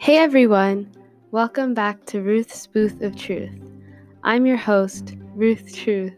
[0.00, 0.90] Hey everyone!
[1.30, 3.60] Welcome back to Ruth's Booth of Truth.
[4.24, 6.14] I'm your host, Ruth Truth.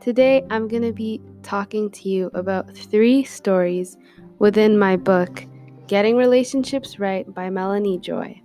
[0.00, 3.96] Today I'm going to be talking to you about three stories
[4.40, 5.44] within my book,
[5.86, 8.42] Getting Relationships Right by Melanie Joy.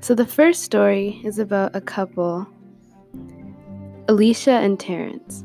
[0.00, 2.46] So, the first story is about a couple,
[4.06, 5.42] Alicia and Terrence.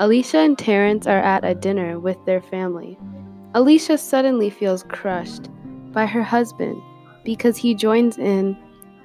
[0.00, 2.98] Alicia and Terrence are at a dinner with their family.
[3.54, 5.48] Alicia suddenly feels crushed
[5.92, 6.80] by her husband
[7.24, 8.56] because he joins in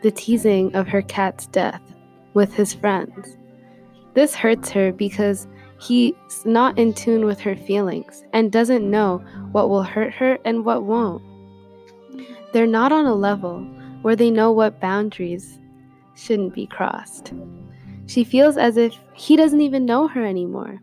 [0.02, 1.82] the teasing of her cat's death
[2.34, 3.38] with his friends.
[4.14, 5.48] This hurts her because
[5.80, 6.14] he's
[6.46, 9.20] not in tune with her feelings and doesn't know
[9.52, 11.22] what will hurt her and what won't.
[12.54, 13.60] They're not on a level
[14.02, 15.60] where they know what boundaries
[16.16, 17.34] shouldn't be crossed.
[18.08, 20.80] She feels as if he doesn't even know her anymore.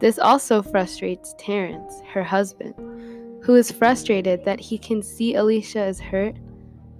[0.00, 2.74] This also frustrates Terrence, her husband,
[3.50, 6.36] who is frustrated that he can see Alicia is hurt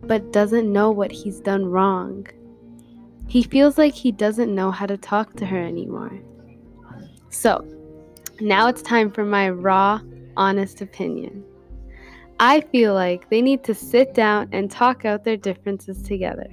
[0.03, 2.27] but doesn't know what he's done wrong.
[3.29, 6.19] He feels like he doesn't know how to talk to her anymore.
[7.29, 7.65] So,
[8.41, 10.01] now it's time for my raw,
[10.37, 11.45] honest opinion.
[12.41, 16.49] I feel like they need to sit down and talk out their differences together.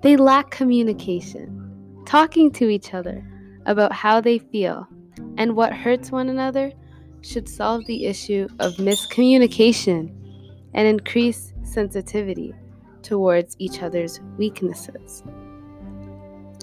[0.00, 3.22] They lack communication, talking to each other
[3.66, 4.88] about how they feel
[5.36, 6.72] and what hurts one another
[7.26, 10.12] should solve the issue of miscommunication
[10.74, 12.54] and increase sensitivity
[13.02, 15.22] towards each other's weaknesses.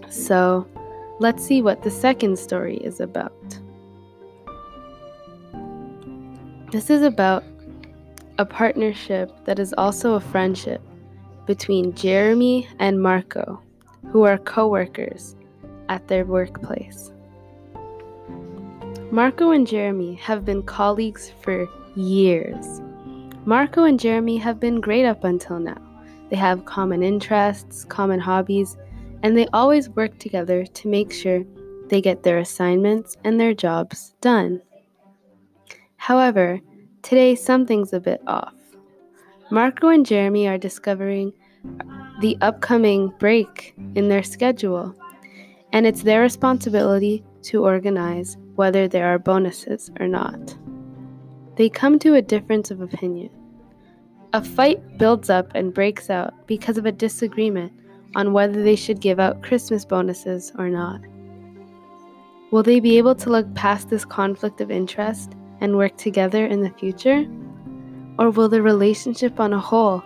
[0.10, 0.68] So,
[1.20, 3.60] let's see what the second story is about.
[6.72, 7.44] This is about
[8.38, 10.82] a partnership that is also a friendship
[11.46, 13.62] between Jeremy and Marco,
[14.12, 15.36] who are co workers
[15.90, 17.12] at their workplace.
[19.14, 22.82] Marco and Jeremy have been colleagues for years.
[23.46, 25.78] Marco and Jeremy have been great up until now.
[26.32, 28.76] They have common interests, common hobbies,
[29.22, 31.44] and they always work together to make sure
[31.90, 34.64] they get their assignments and their jobs done.
[35.98, 36.60] However,
[37.04, 38.56] today something's a bit off.
[39.52, 41.34] Marco and Jeremy are discovering
[42.20, 44.96] the upcoming break in their schedule,
[45.72, 50.56] and it's their responsibility to organize whether there are bonuses or not.
[51.56, 53.30] They come to a difference of opinion.
[54.34, 57.72] A fight builds up and breaks out because of a disagreement
[58.16, 61.02] on whether they should give out Christmas bonuses or not.
[62.52, 66.62] Will they be able to look past this conflict of interest and work together in
[66.62, 67.26] the future?
[68.20, 70.04] Or will the relationship on a whole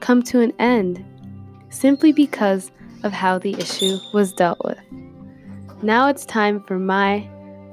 [0.00, 1.04] come to an end
[1.70, 2.70] simply because
[3.02, 4.78] of how the issue was dealt with?
[5.82, 7.28] Now it's time for my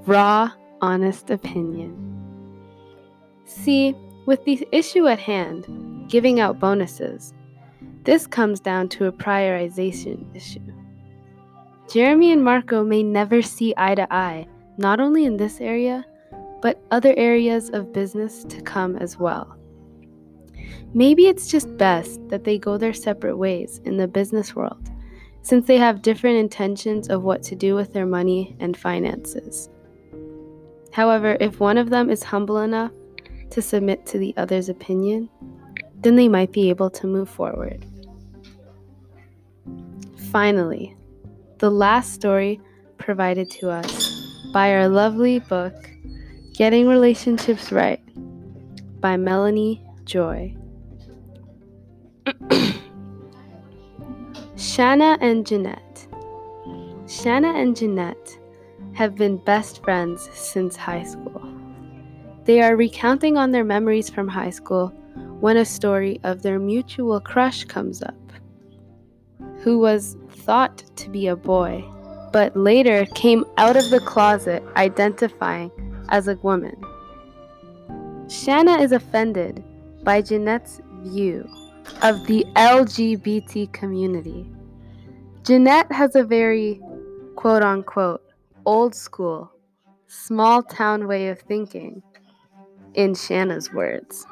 [0.05, 0.51] raw,
[0.81, 1.95] honest opinion.
[3.45, 3.95] See,
[4.25, 7.33] with the issue at hand, giving out bonuses,
[8.03, 10.61] this comes down to a prioritization issue.
[11.91, 16.05] Jeremy and Marco may never see eye to eye, not only in this area,
[16.61, 19.55] but other areas of business to come as well.
[20.93, 24.89] Maybe it's just best that they go their separate ways in the business world,
[25.41, 29.69] since they have different intentions of what to do with their money and finances.
[30.99, 32.91] However, if one of them is humble enough
[33.51, 35.29] to submit to the other's opinion,
[36.01, 37.85] then they might be able to move forward.
[40.29, 40.97] Finally,
[41.59, 42.59] the last story
[42.97, 45.89] provided to us by our lovely book,
[46.53, 48.01] Getting Relationships Right
[48.99, 50.53] by Melanie Joy.
[54.57, 56.07] Shanna and Jeanette.
[57.07, 58.38] Shanna and Jeanette
[58.99, 61.41] have been best friends since high school.
[62.43, 64.89] They are recounting on their memories from high school
[65.39, 68.33] when a story of their mutual crush comes up,
[69.59, 71.81] who was thought to be a boy,
[72.33, 75.71] but later came out of the closet identifying
[76.09, 76.75] as a woman.
[78.27, 79.63] Shanna is offended
[80.03, 81.47] by Jeanette's view
[82.01, 84.51] of the LGBT community.
[85.43, 86.81] Jeanette has a very
[87.37, 88.28] quote unquote
[88.65, 89.51] old school,
[90.07, 92.01] small town way of thinking,
[92.93, 94.25] in Shanna's words,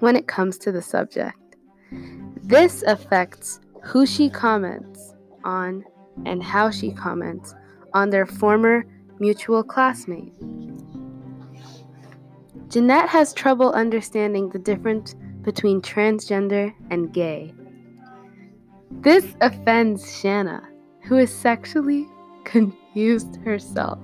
[0.00, 1.36] when it comes to the subject.
[2.42, 5.14] This affects who she comments
[5.44, 5.84] on
[6.26, 7.54] and how she comments
[7.94, 8.84] on their former
[9.18, 10.32] mutual classmate.
[12.68, 17.52] Jeanette has trouble understanding the difference between transgender and gay.
[18.90, 20.62] This offends Shanna,
[21.04, 22.06] who is sexually
[22.44, 23.98] confused herself.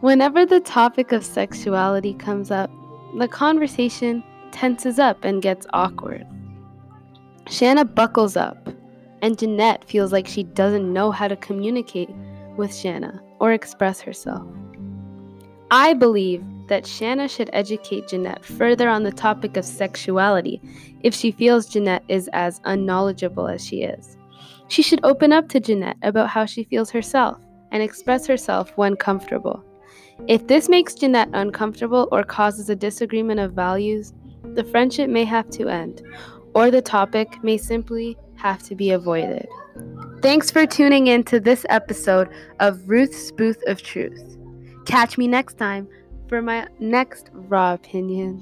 [0.00, 2.70] Whenever the topic of sexuality comes up,
[3.18, 6.26] the conversation tenses up and gets awkward.
[7.48, 8.68] Shanna buckles up,
[9.22, 12.10] and Jeanette feels like she doesn't know how to communicate
[12.56, 14.46] with Shanna or express herself.
[15.70, 20.62] I believe that Shanna should educate Jeanette further on the topic of sexuality
[21.02, 24.16] if she feels Jeanette is as unknowledgeable as she is.
[24.70, 27.38] She should open up to Jeanette about how she feels herself
[27.72, 29.64] and express herself when comfortable.
[30.28, 34.14] If this makes Jeanette uncomfortable or causes a disagreement of values,
[34.54, 36.02] the friendship may have to end,
[36.54, 39.48] or the topic may simply have to be avoided.
[40.22, 42.28] Thanks for tuning in to this episode
[42.60, 44.36] of Ruth's Booth of Truth.
[44.86, 45.88] Catch me next time
[46.28, 48.40] for my next raw opinion.